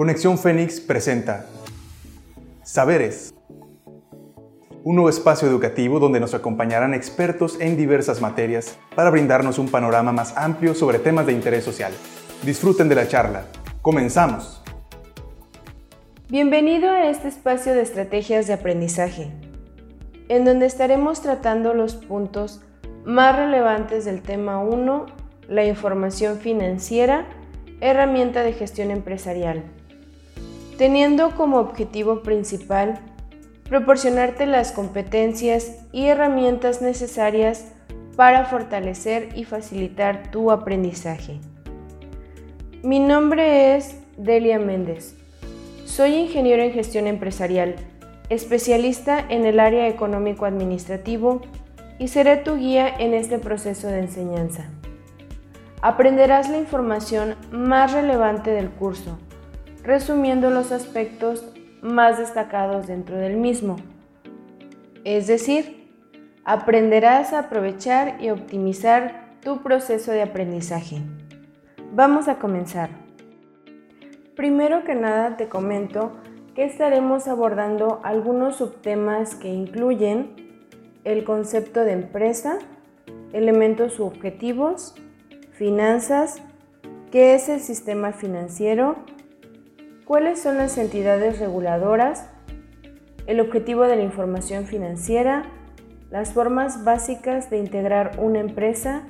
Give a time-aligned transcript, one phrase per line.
[0.00, 1.44] Conexión Fénix presenta
[2.62, 3.34] Saberes,
[4.82, 10.10] un nuevo espacio educativo donde nos acompañarán expertos en diversas materias para brindarnos un panorama
[10.10, 11.92] más amplio sobre temas de interés social.
[12.42, 13.44] Disfruten de la charla.
[13.82, 14.62] Comenzamos.
[16.30, 19.30] Bienvenido a este espacio de estrategias de aprendizaje,
[20.30, 22.62] en donde estaremos tratando los puntos
[23.04, 25.04] más relevantes del tema 1,
[25.48, 27.26] la información financiera,
[27.82, 29.62] herramienta de gestión empresarial
[30.80, 33.00] teniendo como objetivo principal
[33.68, 37.66] proporcionarte las competencias y herramientas necesarias
[38.16, 41.38] para fortalecer y facilitar tu aprendizaje.
[42.82, 45.14] Mi nombre es Delia Méndez.
[45.84, 47.76] Soy ingeniero en gestión empresarial,
[48.30, 51.42] especialista en el área económico-administrativo
[51.98, 54.70] y seré tu guía en este proceso de enseñanza.
[55.82, 59.18] Aprenderás la información más relevante del curso
[59.82, 61.44] resumiendo los aspectos
[61.82, 63.76] más destacados dentro del mismo.
[65.04, 65.88] Es decir,
[66.44, 70.98] aprenderás a aprovechar y optimizar tu proceso de aprendizaje.
[71.92, 72.90] Vamos a comenzar.
[74.36, 76.12] Primero que nada te comento
[76.54, 80.66] que estaremos abordando algunos subtemas que incluyen
[81.04, 82.58] el concepto de empresa,
[83.32, 84.94] elementos u objetivos,
[85.52, 86.42] finanzas,
[87.10, 88.96] qué es el sistema financiero,
[90.10, 92.28] cuáles son las entidades reguladoras,
[93.28, 95.44] el objetivo de la información financiera,
[96.10, 99.04] las formas básicas de integrar una empresa,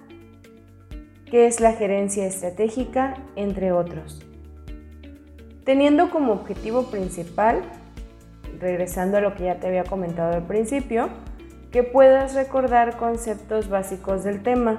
[1.24, 4.20] qué es la gerencia estratégica, entre otros.
[5.64, 7.62] Teniendo como objetivo principal,
[8.60, 11.08] regresando a lo que ya te había comentado al principio,
[11.70, 14.76] que puedas recordar conceptos básicos del tema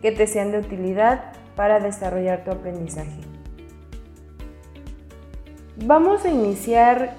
[0.00, 3.25] que te sean de utilidad para desarrollar tu aprendizaje.
[5.84, 7.16] Vamos a iniciar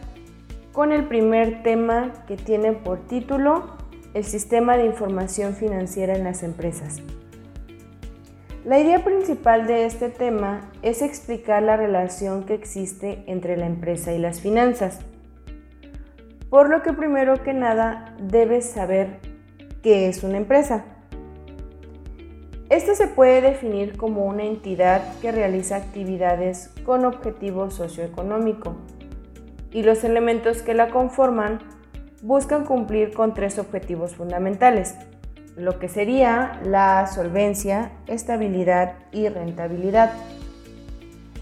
[0.74, 3.78] con el primer tema que tiene por título
[4.16, 6.98] el sistema de información financiera en las empresas.
[8.66, 14.12] La idea principal de este tema es explicar la relación que existe entre la empresa
[14.12, 15.02] y las finanzas.
[16.50, 19.20] Por lo que primero que nada debes saber
[19.84, 20.84] qué es una empresa.
[22.70, 28.76] Este se puede definir como una entidad que realiza actividades con objetivo socioeconómico
[29.72, 31.60] y los elementos que la conforman
[32.22, 34.96] buscan cumplir con tres objetivos fundamentales,
[35.56, 40.12] lo que sería la solvencia, estabilidad y rentabilidad.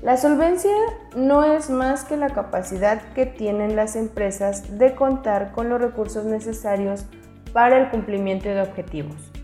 [0.03, 0.75] La solvencia
[1.15, 6.25] no es más que la capacidad que tienen las empresas de contar con los recursos
[6.25, 7.07] necesarios
[7.51, 9.34] para el cumplimiento de objetivos.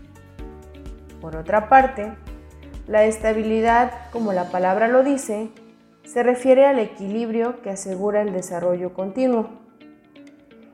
[1.22, 2.12] Por otra parte,
[2.88, 5.50] la estabilidad, como la palabra lo dice,
[6.02, 9.48] se refiere al equilibrio que asegura el desarrollo continuo.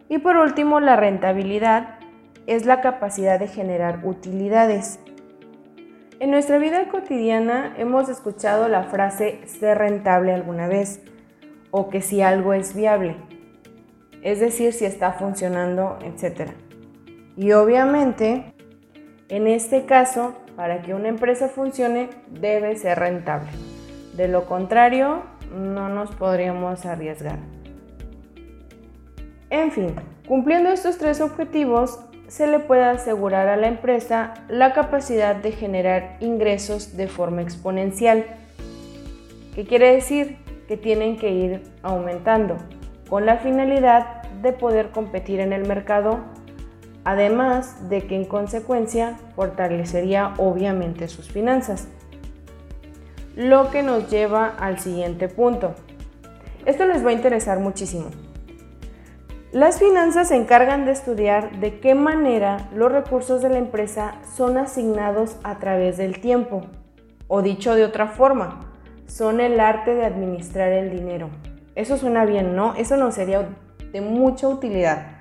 [0.09, 1.99] Y por último, la rentabilidad
[2.47, 4.99] es la capacidad de generar utilidades.
[6.19, 11.03] En nuestra vida cotidiana hemos escuchado la frase ser rentable alguna vez
[11.71, 13.17] o que si algo es viable,
[14.23, 16.53] es decir, si está funcionando, etc.
[17.37, 18.55] Y obviamente
[19.29, 23.51] en este caso, para que una empresa funcione, debe ser rentable.
[24.15, 25.23] De lo contrario,
[25.55, 27.39] no nos podríamos arriesgar.
[29.51, 29.95] En fin,
[30.27, 36.17] cumpliendo estos tres objetivos, se le puede asegurar a la empresa la capacidad de generar
[36.21, 38.27] ingresos de forma exponencial.
[39.55, 40.39] ¿Qué quiere decir?
[40.69, 42.57] Que tienen que ir aumentando
[43.09, 46.21] con la finalidad de poder competir en el mercado
[47.09, 51.89] además de que en consecuencia fortalecería obviamente sus finanzas.
[53.35, 55.75] Lo que nos lleva al siguiente punto.
[56.67, 58.11] Esto les va a interesar muchísimo.
[59.53, 64.59] Las finanzas se encargan de estudiar de qué manera los recursos de la empresa son
[64.59, 66.67] asignados a través del tiempo,
[67.27, 68.71] o dicho de otra forma,
[69.07, 71.31] son el arte de administrar el dinero.
[71.75, 72.75] Eso suena bien, ¿no?
[72.75, 73.49] Eso nos sería
[73.93, 75.18] de mucha utilidad.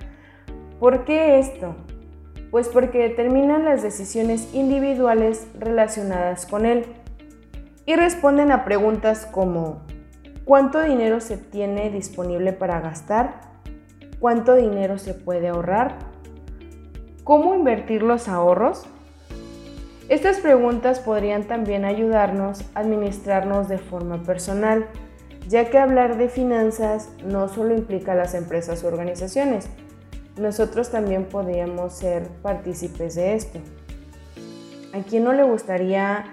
[0.80, 1.74] ¿Por qué esto?
[2.52, 6.86] Pues porque determinan las decisiones individuales relacionadas con él
[7.84, 9.82] y responden a preguntas como
[10.44, 13.40] ¿cuánto dinero se tiene disponible para gastar?
[14.20, 15.98] ¿Cuánto dinero se puede ahorrar?
[17.24, 18.86] ¿Cómo invertir los ahorros?
[20.08, 24.86] Estas preguntas podrían también ayudarnos a administrarnos de forma personal,
[25.48, 29.68] ya que hablar de finanzas no solo implica a las empresas o organizaciones,
[30.38, 33.58] nosotros también podríamos ser partícipes de esto.
[34.94, 36.24] ¿A quién no le gustaría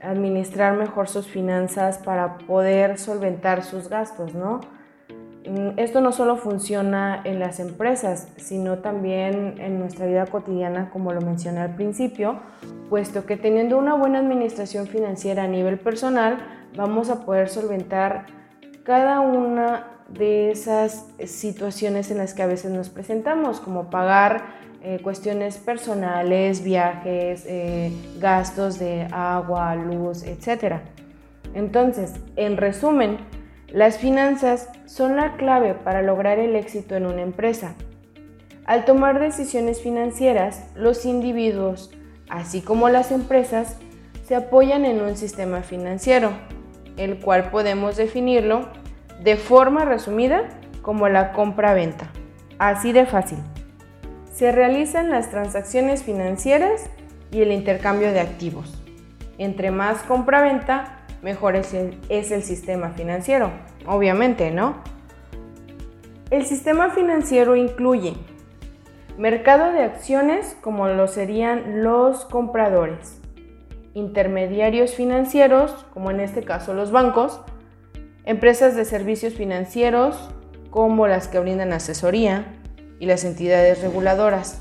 [0.00, 4.60] administrar mejor sus finanzas para poder solventar sus gastos, ¿no?
[5.48, 11.12] Mm, esto no solo funciona en las empresas, sino también en nuestra vida cotidiana, como
[11.12, 12.40] lo mencioné al principio,
[12.88, 16.38] puesto que teniendo una buena administración financiera a nivel personal,
[16.76, 18.26] vamos a poder solventar
[18.84, 25.00] cada una de esas situaciones en las que a veces nos presentamos, como pagar eh,
[25.02, 30.76] cuestiones personales, viajes, eh, gastos de agua, luz, etc.
[31.54, 33.18] Entonces, en resumen,
[33.68, 37.74] las finanzas son la clave para lograr el éxito en una empresa.
[38.64, 41.90] Al tomar decisiones financieras, los individuos,
[42.28, 43.76] así como las empresas,
[44.26, 46.32] se apoyan en un sistema financiero,
[46.96, 48.68] el cual podemos definirlo
[49.22, 50.48] de forma resumida
[50.82, 52.10] como la compra-venta.
[52.58, 53.38] Así de fácil.
[54.32, 56.88] Se realizan las transacciones financieras
[57.30, 58.82] y el intercambio de activos.
[59.38, 63.50] Entre más compra-venta, mejor es el, es el sistema financiero.
[63.86, 64.76] Obviamente, ¿no?
[66.30, 68.14] El sistema financiero incluye
[69.18, 73.20] mercado de acciones como lo serían los compradores,
[73.94, 77.40] intermediarios financieros como en este caso los bancos,
[78.28, 80.28] empresas de servicios financieros
[80.68, 82.44] como las que brindan asesoría
[83.00, 84.60] y las entidades reguladoras.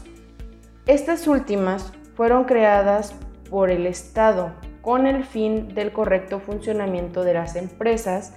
[0.85, 3.13] Estas últimas fueron creadas
[3.49, 8.35] por el Estado con el fin del correcto funcionamiento de las empresas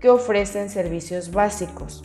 [0.00, 2.02] que ofrecen servicios básicos.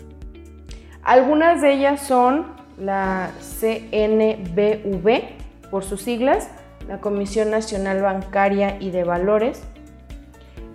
[1.04, 2.48] Algunas de ellas son
[2.78, 3.32] la
[3.62, 5.22] CNBV,
[5.72, 6.50] por sus siglas,
[6.86, 9.64] la Comisión Nacional Bancaria y de Valores,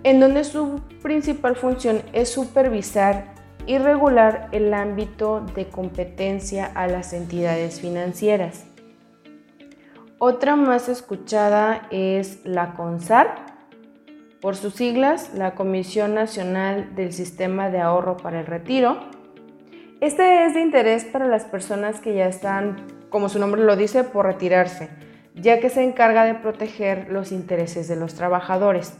[0.03, 3.33] en donde su principal función es supervisar
[3.65, 8.65] y regular el ámbito de competencia a las entidades financieras.
[10.17, 13.53] Otra más escuchada es la CONSAR,
[14.41, 18.99] por sus siglas, la Comisión Nacional del Sistema de Ahorro para el Retiro.
[20.01, 22.75] Este es de interés para las personas que ya están,
[23.09, 24.89] como su nombre lo dice, por retirarse,
[25.33, 28.97] ya que se encarga de proteger los intereses de los trabajadores.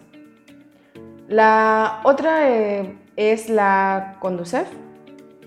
[1.33, 4.67] La otra eh, es la CONDUCEF,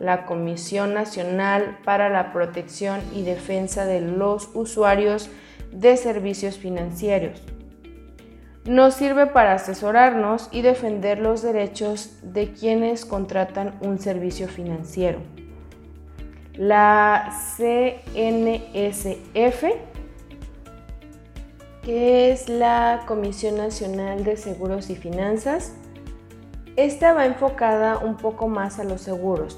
[0.01, 5.31] la Comisión Nacional para la Protección y Defensa de los Usuarios
[5.71, 7.41] de servicios financieros.
[8.65, 15.21] Nos sirve para asesorarnos y defender los derechos de quienes contratan un servicio financiero.
[16.55, 18.57] La CNSF,
[21.87, 25.73] que es la Comisión Nacional de Seguros y Finanzas,
[26.75, 29.57] esta va enfocada un poco más a los seguros,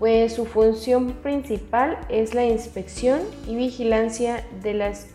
[0.00, 5.06] pues su función principal es la inspección y vigilancia de las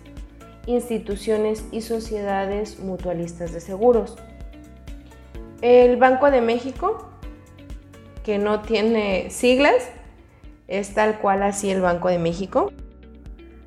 [0.66, 4.16] instituciones y sociedades mutualistas de seguros.
[5.60, 7.10] El Banco de México,
[8.24, 9.90] que no tiene siglas,
[10.69, 12.72] es tal cual así el Banco de México.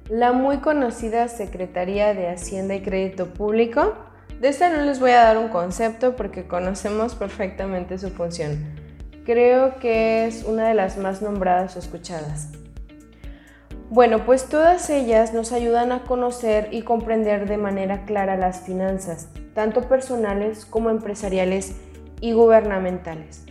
[0.08, 3.94] La muy conocida Secretaría de Hacienda y Crédito Público,
[4.40, 8.56] de esta no les voy a dar un concepto porque conocemos perfectamente su función.
[9.26, 12.48] Creo que es una de las más nombradas o escuchadas.
[13.90, 19.28] Bueno, pues todas ellas nos ayudan a conocer y comprender de manera clara las finanzas,
[19.54, 21.76] tanto personales como empresariales
[22.22, 23.44] y gubernamentales.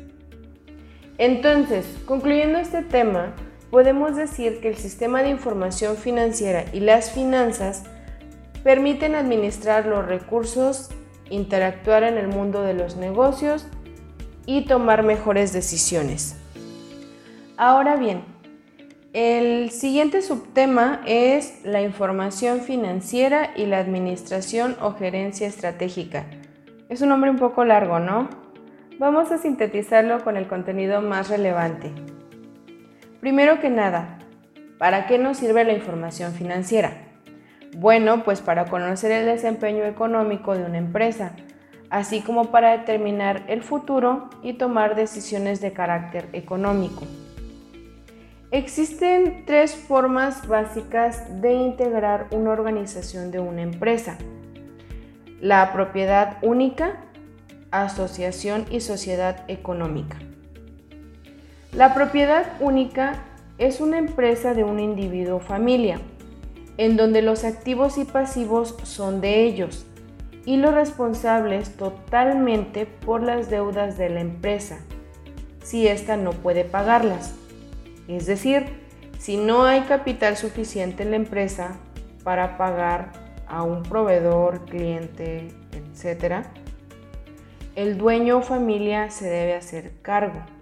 [1.19, 3.35] Entonces, concluyendo este tema,
[3.71, 7.83] podemos decir que el sistema de información financiera y las finanzas
[8.63, 10.89] permiten administrar los recursos,
[11.29, 13.67] interactuar en el mundo de los negocios
[14.45, 16.37] y tomar mejores decisiones.
[17.57, 18.23] Ahora bien,
[19.13, 26.25] el siguiente subtema es la información financiera y la administración o gerencia estratégica.
[26.89, 28.29] Es un nombre un poco largo, ¿no?
[28.99, 31.91] Vamos a sintetizarlo con el contenido más relevante.
[33.19, 34.19] Primero que nada,
[34.77, 36.91] ¿para qué nos sirve la información financiera?
[37.75, 41.31] Bueno, pues para conocer el desempeño económico de una empresa,
[41.89, 47.03] así como para determinar el futuro y tomar decisiones de carácter económico.
[48.51, 54.17] Existen tres formas básicas de integrar una organización de una empresa.
[55.41, 56.97] La propiedad única,
[57.71, 60.17] asociación y sociedad económica.
[61.77, 63.21] La propiedad única
[63.59, 66.01] es una empresa de un individuo o familia,
[66.77, 69.85] en donde los activos y pasivos son de ellos
[70.43, 74.79] y los responsables totalmente por las deudas de la empresa,
[75.61, 77.35] si ésta no puede pagarlas.
[78.07, 78.65] Es decir,
[79.19, 81.77] si no hay capital suficiente en la empresa
[82.23, 83.11] para pagar
[83.47, 86.43] a un proveedor, cliente, etc.,
[87.75, 90.56] el dueño o familia se debe hacer cargo.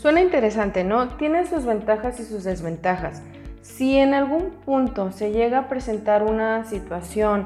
[0.00, 1.08] Suena interesante, ¿no?
[1.18, 3.20] Tiene sus ventajas y sus desventajas.
[3.60, 7.44] Si en algún punto se llega a presentar una situación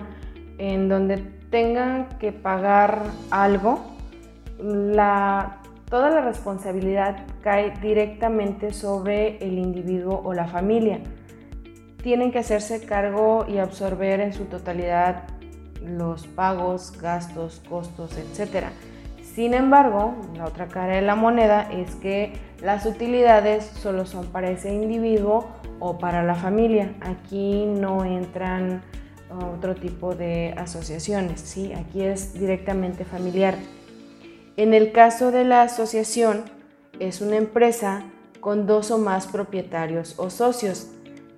[0.59, 1.17] en donde
[1.51, 3.81] tengan que pagar algo,
[4.57, 11.01] toda la responsabilidad cae directamente sobre el individuo o la familia.
[12.05, 15.25] Tienen que hacerse cargo y absorber en su totalidad
[15.85, 18.67] los pagos, gastos, costos, etc.
[19.35, 24.49] Sin embargo, la otra cara de la moneda es que las utilidades solo son para
[24.49, 25.49] ese individuo
[25.81, 26.95] o para la familia.
[27.01, 28.83] Aquí no entran
[29.53, 31.73] otro tipo de asociaciones, ¿sí?
[31.73, 33.57] aquí es directamente familiar.
[34.57, 36.45] En el caso de la asociación,
[37.01, 38.05] es una empresa
[38.39, 40.93] con dos o más propietarios o socios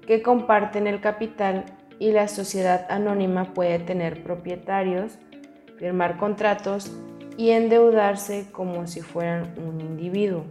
[0.07, 1.65] que comparten el capital
[1.99, 5.19] y la sociedad anónima puede tener propietarios,
[5.79, 6.93] firmar contratos
[7.37, 10.45] y endeudarse como si fueran un individuo.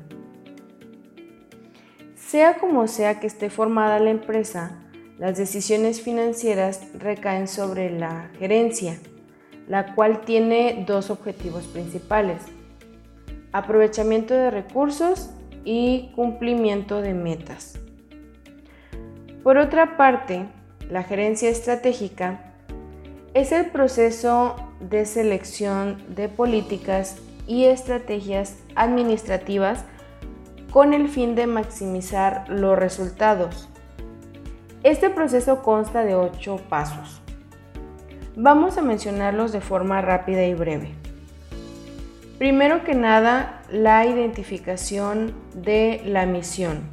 [2.15, 4.82] Sea como sea que esté formada la empresa,
[5.18, 8.98] las decisiones financieras recaen sobre la gerencia,
[9.68, 12.42] la cual tiene dos objetivos principales,
[13.51, 15.30] aprovechamiento de recursos
[15.63, 17.80] y cumplimiento de metas.
[19.42, 20.46] Por otra parte,
[20.89, 22.54] la gerencia estratégica
[23.34, 24.56] es el proceso
[24.89, 29.86] de selección de políticas y estrategias administrativas
[30.72, 33.70] con el fin de maximizar los resultados
[34.86, 37.20] este proceso consta de ocho pasos.
[38.36, 40.94] Vamos a mencionarlos de forma rápida y breve.
[42.38, 46.84] Primero que nada, la identificación de la misión,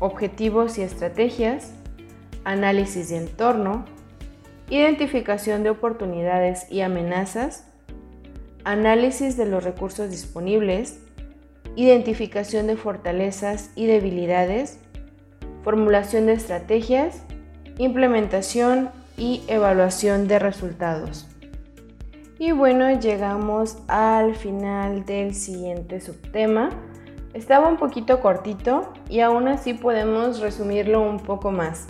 [0.00, 1.74] objetivos y estrategias,
[2.44, 3.84] análisis de entorno,
[4.72, 7.66] identificación de oportunidades y amenazas,
[8.64, 10.98] análisis de los recursos disponibles,
[11.76, 14.78] identificación de fortalezas y debilidades,
[15.62, 17.22] formulación de estrategias,
[17.76, 18.88] implementación
[19.18, 21.28] y evaluación de resultados.
[22.38, 26.70] Y bueno, llegamos al final del siguiente subtema.
[27.34, 31.88] Estaba un poquito cortito y aún así podemos resumirlo un poco más.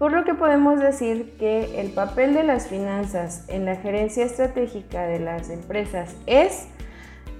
[0.00, 5.02] Por lo que podemos decir que el papel de las finanzas en la gerencia estratégica
[5.02, 6.68] de las empresas es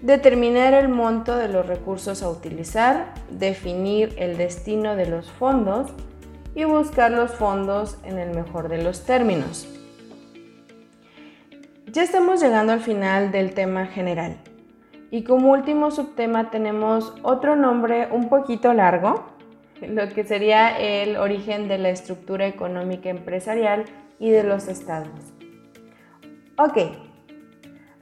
[0.02, 5.90] determinar el monto de los recursos a utilizar, definir el destino de los fondos
[6.54, 9.66] y buscar los fondos en el mejor de los términos.
[11.86, 14.36] Ya estamos llegando al final del tema general
[15.10, 19.29] y como último subtema tenemos otro nombre un poquito largo,
[19.80, 23.84] lo que sería el origen de la estructura económica empresarial
[24.18, 25.32] y de los estados.
[26.56, 26.78] Ok,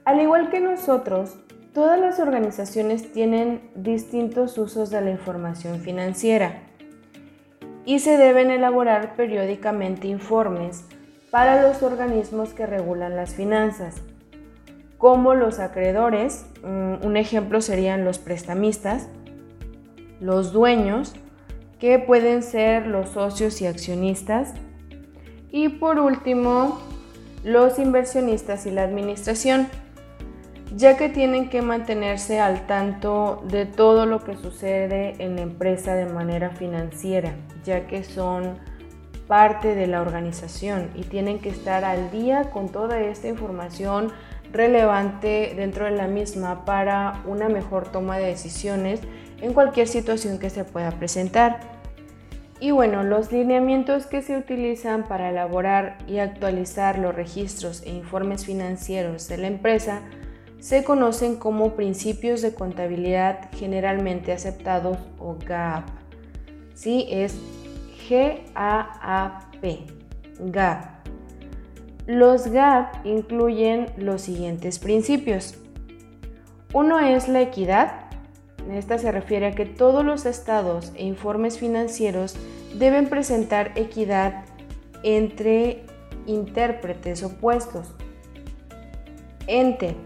[0.04, 1.38] al igual que nosotros,
[1.78, 6.62] Todas las organizaciones tienen distintos usos de la información financiera
[7.84, 10.84] y se deben elaborar periódicamente informes
[11.30, 14.02] para los organismos que regulan las finanzas,
[14.96, 19.08] como los acreedores, mm, un ejemplo serían los prestamistas,
[20.20, 21.14] los dueños,
[21.78, 24.54] que pueden ser los socios y accionistas,
[25.50, 26.80] y por último,
[27.44, 29.68] los inversionistas y la administración
[30.76, 35.94] ya que tienen que mantenerse al tanto de todo lo que sucede en la empresa
[35.94, 38.58] de manera financiera, ya que son
[39.26, 44.12] parte de la organización y tienen que estar al día con toda esta información
[44.52, 49.00] relevante dentro de la misma para una mejor toma de decisiones
[49.40, 51.60] en cualquier situación que se pueda presentar.
[52.60, 58.44] Y bueno, los lineamientos que se utilizan para elaborar y actualizar los registros e informes
[58.44, 60.02] financieros de la empresa
[60.58, 65.88] se conocen como principios de contabilidad generalmente aceptados o GAAP.
[66.74, 67.38] Sí, es
[68.08, 69.86] G-A-A-P,
[70.40, 70.98] GAAP.
[72.06, 75.54] Los GAAP incluyen los siguientes principios.
[76.72, 78.07] Uno es la equidad.
[78.70, 82.36] Esta se refiere a que todos los estados e informes financieros
[82.74, 84.44] deben presentar equidad
[85.02, 85.84] entre
[86.26, 87.94] intérpretes opuestos.
[89.46, 89.96] Ente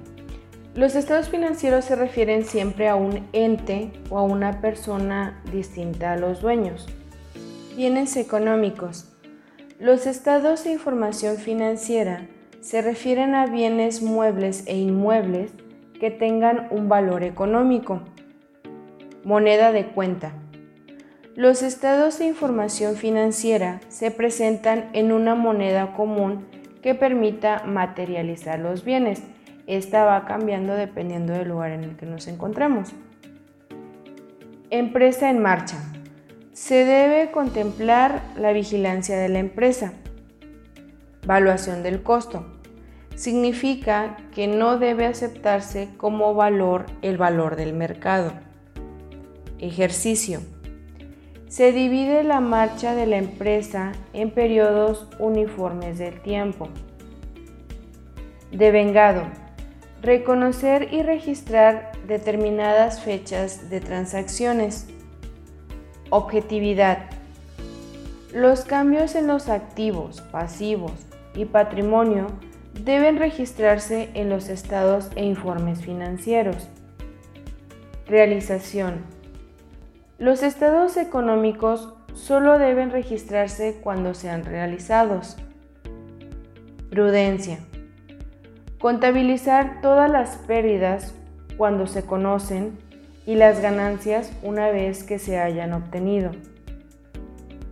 [0.74, 6.16] los estados financieros se refieren siempre a un ente o a una persona distinta a
[6.16, 6.86] los dueños.
[7.76, 9.12] Bienes económicos.
[9.78, 12.26] Los estados de información financiera
[12.62, 15.52] se refieren a bienes muebles e inmuebles
[16.00, 18.00] que tengan un valor económico.
[19.24, 20.32] Moneda de cuenta.
[21.34, 26.46] Los estados de información financiera se presentan en una moneda común
[26.82, 29.22] que permita materializar los bienes
[29.66, 32.92] esta va cambiando dependiendo del lugar en el que nos encontremos.
[34.70, 35.78] Empresa en marcha.
[36.52, 39.92] Se debe contemplar la vigilancia de la empresa.
[41.26, 42.46] Valuación del costo.
[43.14, 48.32] Significa que no debe aceptarse como valor el valor del mercado.
[49.62, 50.40] Ejercicio.
[51.46, 56.68] Se divide la marcha de la empresa en periodos uniformes del tiempo.
[58.50, 59.22] Devengado.
[60.02, 64.88] Reconocer y registrar determinadas fechas de transacciones.
[66.10, 67.08] Objetividad.
[68.34, 72.26] Los cambios en los activos, pasivos y patrimonio
[72.82, 76.68] deben registrarse en los estados e informes financieros.
[78.08, 79.21] Realización.
[80.22, 85.36] Los estados económicos solo deben registrarse cuando sean realizados.
[86.90, 87.58] Prudencia.
[88.78, 91.12] Contabilizar todas las pérdidas
[91.56, 92.78] cuando se conocen
[93.26, 96.30] y las ganancias una vez que se hayan obtenido.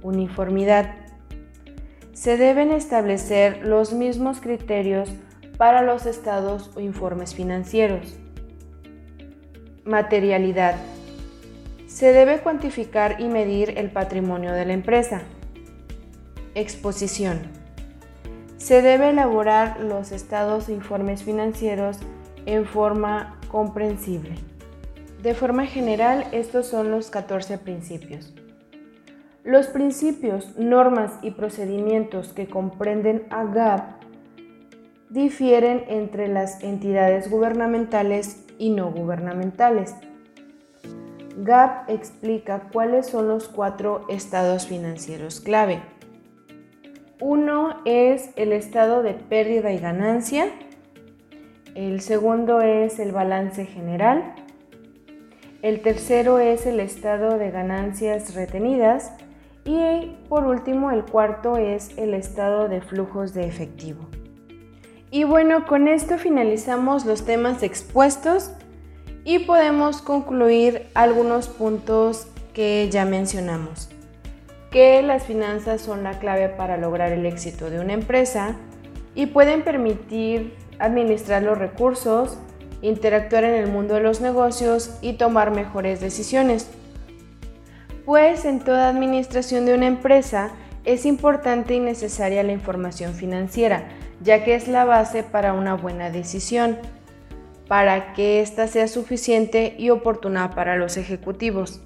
[0.02, 0.97] Uniformidad.
[2.14, 5.09] Se deben establecer los mismos criterios
[5.57, 8.19] para los estados o informes financieros.
[9.85, 10.75] Materialidad.
[12.00, 15.21] Se debe cuantificar y medir el patrimonio de la empresa.
[16.54, 17.40] Exposición.
[18.57, 21.99] Se debe elaborar los estados e informes financieros
[22.47, 24.37] en forma comprensible.
[25.23, 28.33] De forma general, estos son los 14 principios.
[29.45, 34.02] Los principios, normas y procedimientos que comprenden a GAP
[35.11, 39.95] difieren entre las entidades gubernamentales y no gubernamentales.
[41.37, 45.83] GAP explica cuáles son los cuatro estados financieros clave.
[47.21, 50.47] Uno es el estado de pérdida y ganancia,
[51.75, 54.35] el segundo es el balance general,
[55.63, 59.13] el tercero es el estado de ganancias retenidas
[59.65, 64.07] y por último el cuarto es el estado de flujos de efectivo.
[65.11, 68.52] Y bueno, con esto finalizamos los temas expuestos
[69.25, 73.89] y podemos concluir algunos puntos que ya mencionamos.
[74.71, 78.56] Que las finanzas son la clave para lograr el éxito de una empresa
[79.15, 82.39] y pueden permitir administrar los recursos,
[82.83, 86.69] interactuar en el mundo de los negocios y tomar mejores decisiones.
[88.04, 90.50] Pues en toda administración de una empresa
[90.85, 93.89] es importante y necesaria la información financiera,
[94.23, 96.78] ya que es la base para una buena decisión,
[97.71, 101.80] para que ésta sea suficiente y oportuna para los ejecutivos.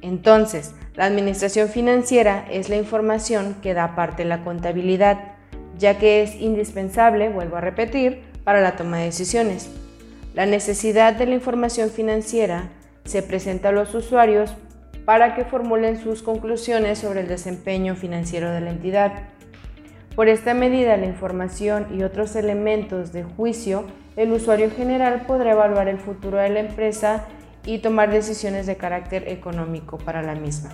[0.00, 5.32] Entonces, la administración financiera es la información que da parte la contabilidad,
[5.76, 9.68] ya que es indispensable, vuelvo a repetir, para la toma de decisiones.
[10.34, 12.68] La necesidad de la información financiera
[13.04, 14.54] se presenta a los usuarios
[15.04, 19.14] para que formulen sus conclusiones sobre el desempeño financiero de la entidad.
[20.14, 23.84] Por esta medida, la información y otros elementos de juicio,
[24.18, 27.26] el usuario general podrá evaluar el futuro de la empresa
[27.64, 30.70] y tomar decisiones de carácter económico para la misma.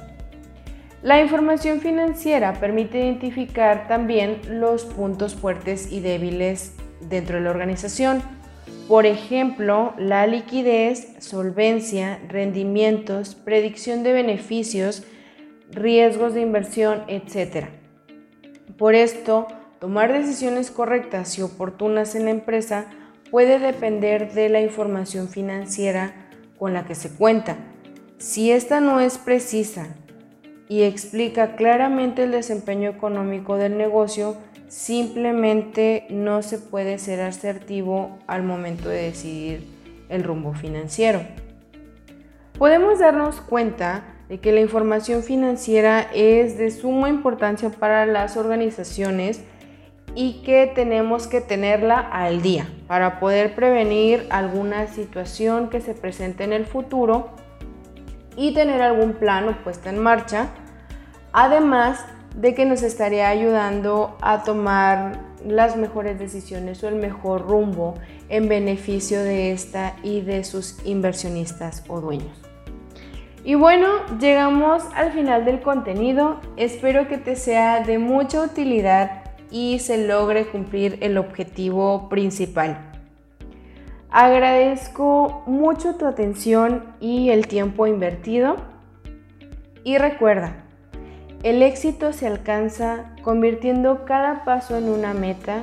[1.03, 8.23] La información financiera permite identificar también los puntos fuertes y débiles dentro de la organización.
[8.89, 15.05] Por ejemplo, la liquidez, solvencia, rendimientos, predicción de beneficios,
[15.71, 17.67] riesgos de inversión, etc.
[18.79, 19.49] Por esto,
[19.81, 22.87] tomar decisiones correctas y oportunas en la empresa
[23.35, 26.13] puede depender de la información financiera
[26.57, 27.57] con la que se cuenta.
[28.17, 29.89] Si esta no es precisa
[30.69, 34.37] y explica claramente el desempeño económico del negocio,
[34.69, 39.67] simplemente no se puede ser asertivo al momento de decidir
[40.09, 41.21] el rumbo financiero.
[42.57, 49.43] Podemos darnos cuenta de que la información financiera es de suma importancia para las organizaciones
[50.15, 56.45] y que tenemos que tenerla al día para poder prevenir alguna situación que se presente
[56.45, 57.31] en el futuro
[58.37, 60.49] y tener algún plano puesto en marcha,
[61.33, 62.05] además
[62.37, 67.95] de que nos estaría ayudando a tomar las mejores decisiones o el mejor rumbo
[68.29, 72.41] en beneficio de esta y de sus inversionistas o dueños.
[73.45, 76.41] Y bueno, llegamos al final del contenido.
[76.57, 79.24] Espero que te sea de mucha utilidad
[79.55, 82.91] y se logre cumplir el objetivo principal.
[84.11, 88.57] Agradezco mucho tu atención y el tiempo invertido.
[89.85, 90.65] Y recuerda,
[91.45, 95.63] el éxito se alcanza convirtiendo cada paso en una meta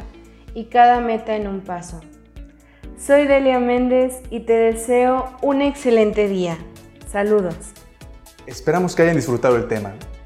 [0.54, 2.00] y cada meta en un paso.
[2.98, 6.58] Soy Delia Méndez y te deseo un excelente día.
[7.12, 7.58] Saludos.
[8.48, 9.96] Esperamos que hayan disfrutado el tema.